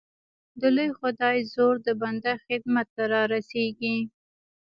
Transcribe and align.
د 0.59 0.61
لوی 0.75 0.89
خدای 0.99 1.37
زور 1.53 1.73
د 1.87 1.87
بنده 2.01 2.33
خدمت 2.45 2.87
ته 2.95 3.03
را 3.11 3.21
رسېږي. 3.33 3.97